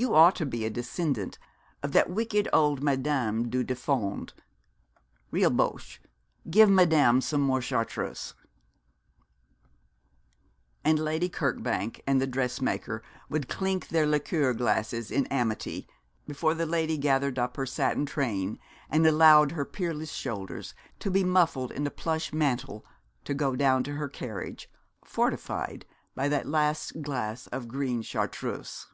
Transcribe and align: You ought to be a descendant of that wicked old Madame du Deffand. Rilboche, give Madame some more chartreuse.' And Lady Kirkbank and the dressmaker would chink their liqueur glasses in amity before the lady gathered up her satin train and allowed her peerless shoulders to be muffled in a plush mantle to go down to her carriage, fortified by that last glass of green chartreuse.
You 0.00 0.14
ought 0.14 0.36
to 0.36 0.46
be 0.46 0.64
a 0.64 0.70
descendant 0.70 1.40
of 1.82 1.90
that 1.90 2.08
wicked 2.08 2.48
old 2.52 2.80
Madame 2.84 3.50
du 3.50 3.64
Deffand. 3.64 4.32
Rilboche, 5.32 5.98
give 6.48 6.70
Madame 6.70 7.20
some 7.20 7.40
more 7.40 7.60
chartreuse.' 7.60 8.32
And 10.84 11.00
Lady 11.00 11.28
Kirkbank 11.28 12.00
and 12.06 12.20
the 12.20 12.28
dressmaker 12.28 13.02
would 13.28 13.48
chink 13.48 13.88
their 13.88 14.06
liqueur 14.06 14.54
glasses 14.54 15.10
in 15.10 15.26
amity 15.32 15.88
before 16.28 16.54
the 16.54 16.64
lady 16.64 16.96
gathered 16.96 17.36
up 17.36 17.56
her 17.56 17.66
satin 17.66 18.06
train 18.06 18.60
and 18.88 19.04
allowed 19.04 19.50
her 19.50 19.64
peerless 19.64 20.12
shoulders 20.12 20.74
to 21.00 21.10
be 21.10 21.24
muffled 21.24 21.72
in 21.72 21.84
a 21.88 21.90
plush 21.90 22.32
mantle 22.32 22.86
to 23.24 23.34
go 23.34 23.56
down 23.56 23.82
to 23.82 23.94
her 23.94 24.08
carriage, 24.08 24.70
fortified 25.04 25.84
by 26.14 26.28
that 26.28 26.46
last 26.46 27.02
glass 27.02 27.48
of 27.48 27.66
green 27.66 28.00
chartreuse. 28.00 28.86